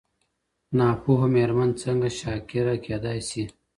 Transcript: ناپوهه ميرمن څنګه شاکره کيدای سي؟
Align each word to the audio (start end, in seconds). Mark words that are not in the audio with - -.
ناپوهه 0.77 1.27
ميرمن 1.35 1.69
څنګه 1.81 2.09
شاکره 2.19 2.75
کيدای 2.85 3.19
سي؟ 3.29 3.43